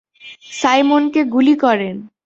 [0.51, 1.95] সাইমনকে গুলি করেন।